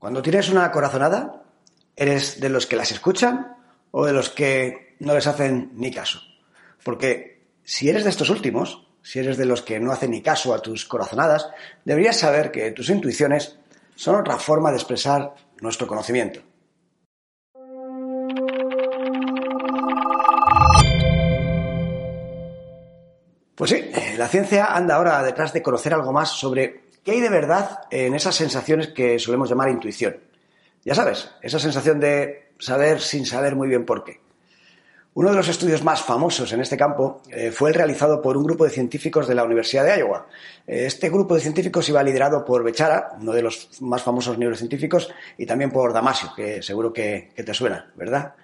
[0.00, 1.42] Cuando tienes una corazonada,
[1.94, 3.54] ¿eres de los que las escuchan
[3.90, 6.22] o de los que no les hacen ni caso?
[6.82, 10.54] Porque si eres de estos últimos, si eres de los que no hacen ni caso
[10.54, 11.50] a tus corazonadas,
[11.84, 13.58] deberías saber que tus intuiciones
[13.94, 16.40] son otra forma de expresar nuestro conocimiento.
[23.54, 27.30] Pues sí, la ciencia anda ahora detrás de conocer algo más sobre ¿Qué hay de
[27.30, 30.18] verdad en esas sensaciones que solemos llamar intuición?
[30.84, 34.20] Ya sabes, esa sensación de saber sin saber muy bien por qué.
[35.12, 38.44] Uno de los estudios más famosos en este campo eh, fue el realizado por un
[38.44, 40.28] grupo de científicos de la Universidad de Iowa.
[40.68, 45.12] Eh, este grupo de científicos iba liderado por Bechara, uno de los más famosos neurocientíficos,
[45.36, 48.34] y también por Damasio, que seguro que, te suena, ¿verdad?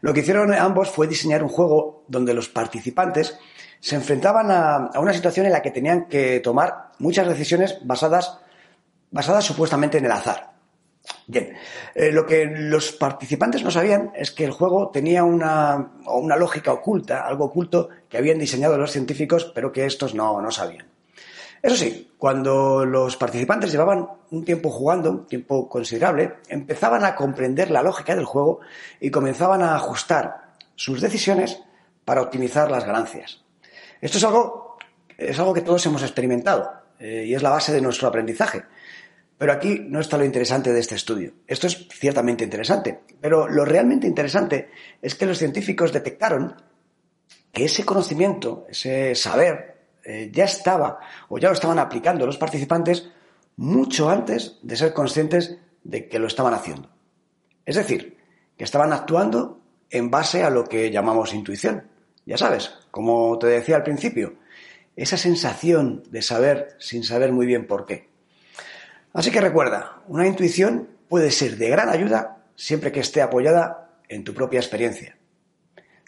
[0.00, 3.38] Lo que hicieron ambos fue diseñar un juego donde los participantes
[3.78, 8.40] se enfrentaban a una situación en la que tenían que tomar muchas decisiones basadas,
[9.12, 10.55] basadas supuestamente en el azar.
[11.26, 11.54] Bien,
[11.94, 16.72] eh, lo que los participantes no sabían es que el juego tenía una, una, lógica
[16.72, 20.86] oculta, algo oculto que habían diseñado los científicos, pero que estos no, no sabían.
[21.62, 27.70] Eso sí, cuando los participantes llevaban un tiempo jugando, un tiempo considerable, empezaban a comprender
[27.70, 28.60] la lógica del juego
[29.00, 31.60] y comenzaban a ajustar sus decisiones
[32.04, 33.42] para optimizar las ganancias.
[34.00, 34.76] Esto es algo,
[35.16, 36.70] es algo que todos hemos experimentado.
[36.98, 38.62] Eh, y es la base de nuestro aprendizaje.
[39.38, 41.34] Pero aquí no está lo interesante de este estudio.
[41.46, 44.70] Esto es ciertamente interesante, pero lo realmente interesante
[45.02, 46.54] es que los científicos detectaron
[47.52, 53.10] que ese conocimiento, ese saber, eh, ya estaba o ya lo estaban aplicando los participantes
[53.56, 56.88] mucho antes de ser conscientes de que lo estaban haciendo.
[57.64, 58.16] Es decir,
[58.56, 61.88] que estaban actuando en base a lo que llamamos intuición.
[62.24, 64.34] Ya sabes, como te decía al principio,
[64.96, 68.08] esa sensación de saber sin saber muy bien por qué.
[69.16, 74.24] Así que recuerda, una intuición puede ser de gran ayuda siempre que esté apoyada en
[74.24, 75.16] tu propia experiencia.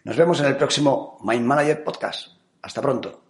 [0.05, 2.37] Nos vemos en el próximo Mind Manager Podcast.
[2.61, 3.28] Hasta pronto.